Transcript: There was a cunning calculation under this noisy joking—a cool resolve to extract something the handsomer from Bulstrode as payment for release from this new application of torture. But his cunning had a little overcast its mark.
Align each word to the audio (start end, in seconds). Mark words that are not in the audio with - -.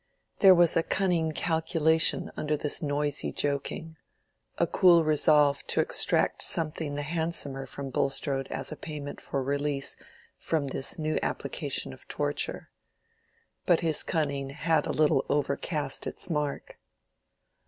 There 0.39 0.55
was 0.55 0.75
a 0.75 0.81
cunning 0.81 1.31
calculation 1.31 2.31
under 2.35 2.57
this 2.57 2.81
noisy 2.81 3.31
joking—a 3.31 4.65
cool 4.65 5.03
resolve 5.03 5.61
to 5.67 5.79
extract 5.79 6.41
something 6.41 6.95
the 6.95 7.03
handsomer 7.03 7.67
from 7.67 7.91
Bulstrode 7.91 8.47
as 8.47 8.73
payment 8.81 9.21
for 9.21 9.43
release 9.43 9.95
from 10.39 10.69
this 10.69 10.97
new 10.97 11.19
application 11.21 11.93
of 11.93 12.07
torture. 12.07 12.71
But 13.67 13.81
his 13.81 14.01
cunning 14.01 14.49
had 14.49 14.87
a 14.87 14.91
little 14.91 15.23
overcast 15.29 16.07
its 16.07 16.31
mark. 16.31 16.79